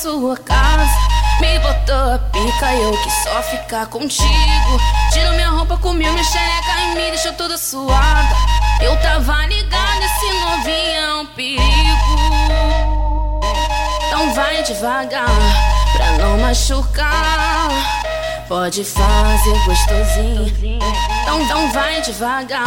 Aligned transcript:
sua 0.00 0.36
casa. 0.36 0.90
Me 1.40 1.58
botou 1.58 2.14
a 2.14 2.18
pica 2.18 2.74
eu 2.74 2.92
que 2.92 3.10
só 3.22 3.42
ficar 3.42 3.86
contigo. 3.86 4.80
Tirou 5.12 5.32
minha 5.34 5.50
roupa, 5.50 5.76
comeu 5.76 6.12
minha 6.12 6.24
xereca 6.24 6.80
e 6.84 6.94
me 6.94 7.10
deixou 7.10 7.32
toda 7.34 7.58
suada. 7.58 8.34
Eu 8.80 8.96
tava 9.02 9.46
ligado, 9.46 10.02
esse 10.02 10.32
novinho 10.40 11.00
é 11.00 11.14
um 11.16 11.26
perigo. 11.26 12.30
Então 14.06 14.34
vai 14.34 14.62
devagar, 14.62 15.26
pra 15.92 16.12
não 16.18 16.38
machucar. 16.38 17.68
Pode 18.48 18.84
fazer 18.84 19.64
gostosinho. 19.64 20.80
Então, 21.22 21.42
então 21.42 21.72
vai 21.72 22.00
devagar, 22.00 22.64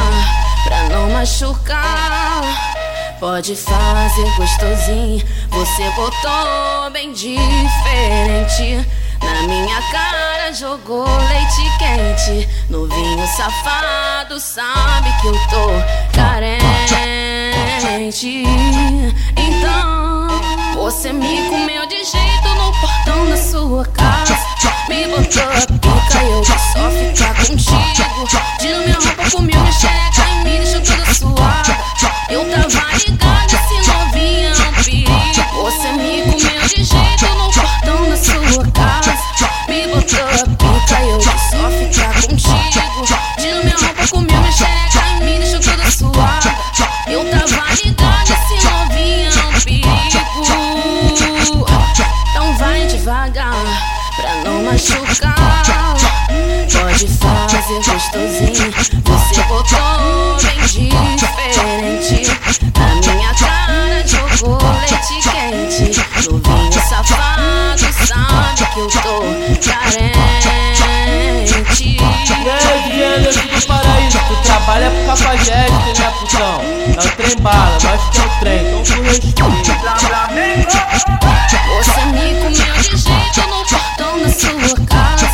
pra 0.65 0.83
não 0.89 1.09
machucar. 1.09 2.12
Pode 3.23 3.55
fazer 3.55 4.29
gostosinho. 4.35 5.25
Você 5.49 5.89
botou 5.91 6.91
bem 6.91 7.13
diferente. 7.13 8.85
Na 9.23 9.43
minha 9.47 9.81
cara 9.93 10.51
jogou 10.51 11.07
leite 11.07 11.61
quente. 11.79 12.49
Novinho 12.69 13.25
safado, 13.27 14.37
sabe 14.41 15.09
que 15.21 15.27
eu 15.27 15.39
tô 15.49 15.69
carente. 16.11 16.63
Então, 19.37 20.27
você 20.73 21.13
me 21.13 21.47
comeu 21.47 21.87
de 21.87 22.03
jeito 22.03 22.49
no 22.57 22.73
portão 22.81 23.25
da 23.29 23.37
sua 23.37 23.85
casa. 23.85 24.37
Me 24.89 25.07
botou 25.07 25.43
a 25.43 25.65
pica 25.79 26.23
e 26.23 26.29
eu 26.29 26.43
só 26.43 26.91
ficar 26.91 27.33
contigo. 27.47 27.83
E 44.61 45.23
me 45.23 45.39
deixou 45.39 45.59
toda 45.59 45.89
suada. 45.89 46.55
Eu 47.07 47.23
tava 47.31 47.63
novinho 48.63 49.31
é 49.31 49.45
um 49.45 49.59
perigo. 49.61 50.03
Então 52.31 52.57
vai 52.57 52.85
devagar, 52.87 53.55
pra 54.15 54.35
não 54.43 54.63
machucar. 54.63 55.63
Pode 56.71 57.07
fazer 57.07 57.79
gostosinho. 57.83 58.71
Você 59.05 59.43
botou 59.43 60.37
bem 60.41 60.59
diferente. 61.15 62.15
Na 62.77 63.13
minha 63.13 63.33
cara 63.35 64.03
jogou 64.05 64.57
leite 64.79 65.15
quente. 65.29 65.42
Cafajeste, 75.13 75.93
né, 75.99 76.09
putão? 76.19 76.59
É 76.59 77.05
o 77.05 77.09
trem 77.15 77.37
bala, 77.41 77.77
nós 77.83 78.01
que 78.09 78.17
é 78.17 78.23
o 78.23 78.29
trem, 78.39 78.65
então 78.65 78.83
tu 78.83 79.03
respeita. 79.03 80.79
Você 81.67 82.01
me 82.07 82.33
comeu 82.41 82.73
de 82.81 82.97
jeito 82.97 83.41
no 83.47 83.61
portão 83.63 84.13
da 84.19 84.29
sua 84.29 84.75
casa. 84.87 85.29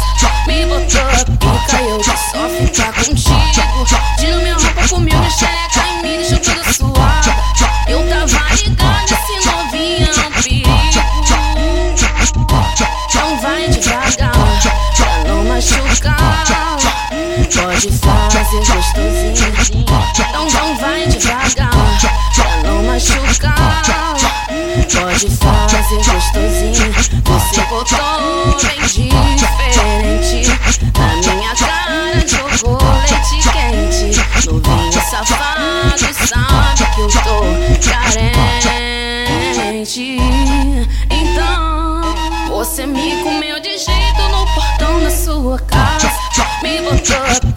Me 0.48 0.66
botou 0.66 1.00
a 1.00 1.24
pica 1.24 1.78
e 1.82 1.84
eu 1.88 2.04
só 2.04 2.50
ficar 2.50 2.92
contigo. 2.92 3.86
Tiro 4.18 4.40
minha 4.40 4.56
roupa, 4.56 4.86
comeu 4.90 5.18
minha 5.18 5.32
xereca 5.32 5.82
e 5.88 6.04
me 6.04 6.18
deixou 6.18 6.40
toda 6.40 6.74
suada. 6.74 7.32
Eu 7.88 8.00
tava 8.10 8.54
ligado, 8.56 9.14
esse 9.14 9.36
novinho 9.48 10.10
é 10.10 10.28
um 10.28 10.32
perigo. 10.42 10.70
Então 13.08 13.30
vai 13.40 13.70
devagar, 13.70 14.32
pra 14.98 15.24
não 15.26 15.46
machucar. 15.46 16.19
Pode 17.80 17.96
fazer 18.34 18.58
gostosinho. 18.58 19.48
Então 19.74 20.46
não 20.52 20.76
vai 20.80 21.08
devagar, 21.08 21.72
pra 22.36 22.52
não 22.64 22.84
machucar. 22.84 23.82
Pode 24.50 25.30
fazer 25.30 25.96
gostosinho. 25.96 26.92
Você 27.24 27.62
botou 27.70 28.58
bem 28.62 28.82
diferente. 29.38 30.38
Na 30.94 31.34
minha 31.36 31.56
cara 31.56 32.20
jogou 32.28 32.80
leite 32.84 33.38
quente. 33.48 34.08
Novinho 34.46 35.02
safado, 35.10 36.04
sabe 36.28 36.84
que 36.94 37.00
eu 37.00 37.08
tô 37.08 37.38
carente. 39.80 40.08
Então, 41.10 42.14
você 42.50 42.86
me 42.86 43.24
comeu 43.24 43.58
de 43.62 43.78
jeito 43.78 44.22
no 44.32 44.46
portão 44.54 45.00
da 45.00 45.10
sua 45.10 45.58
casa. 45.60 46.12
Me 46.62 46.82
botou 46.82 47.49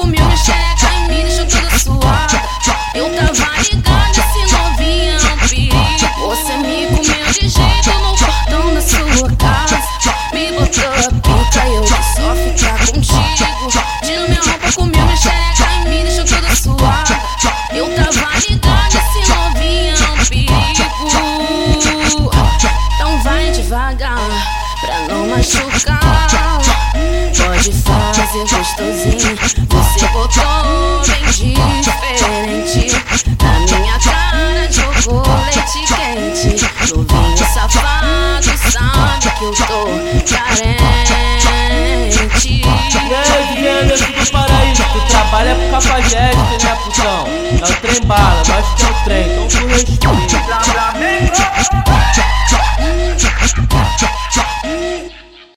comeu 0.00 0.24
minha 0.24 0.36
xereca 0.36 0.86
e 0.94 1.08
me 1.08 1.22
deixou 1.22 1.46
toda 1.46 1.78
suada. 1.78 2.40
Eu 2.94 3.10
tava 3.14 3.60
ligado, 3.60 4.18
esse 4.18 4.42
novinho 4.52 5.12
é 5.12 5.32
um 5.32 5.38
perigo. 5.46 5.76
Você 6.28 6.56
me 6.56 6.86
comeu 6.86 7.26
de 7.32 7.48
jeito 7.48 7.90
no 8.00 8.16
portão 8.16 8.74
da 8.74 8.80
sua 8.80 9.30
casa. 9.36 9.78
Me 10.32 10.52
botou 10.52 10.90
a 10.90 11.10
pica 11.20 11.66
e 11.66 11.74
eu 11.74 11.86
só 11.86 12.34
ficar 12.34 12.78
contigo. 12.86 13.68
Tiro 14.02 14.24
minha 14.28 14.40
roupa, 14.40 14.72
comeu 14.74 15.04
minha 15.04 15.16
xereca 15.16 15.66
e 15.74 15.88
me 15.88 16.02
deixou 16.02 16.24
toda 16.24 16.56
suada. 16.56 17.20
Eu 17.74 17.86
tava 17.94 18.38
ligado, 18.38 18.96
esse 18.96 19.20
novinho 19.30 19.94
é 19.96 20.10
um 20.10 20.24
perigo. 20.24 21.10
Então 22.94 23.22
vai 23.22 23.50
devagar, 23.50 24.18
pra 24.80 24.98
não 25.08 25.28
machucar. 25.28 26.00
Pode 27.50 27.72
fazer 28.30 28.46
gostosinho. 28.56 29.36
Você 29.68 30.06
botou 30.08 31.02
bem 31.06 31.24
diferente. 31.80 32.86
Na 33.42 33.78
minha 33.78 33.98
cara 33.98 34.70
jogou 34.70 35.22
leite 35.44 35.82
quente. 35.88 36.94
Novinho 36.94 37.46
safado, 37.52 38.50
sabe 38.70 39.30
que 39.36 39.44
eu 39.44 39.52
tô 39.52 40.09